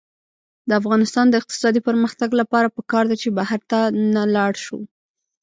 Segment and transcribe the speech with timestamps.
[0.67, 3.79] د افغانستان د اقتصادي پرمختګ لپاره پکار ده چې بهر ته
[4.15, 4.79] نلاړ شو.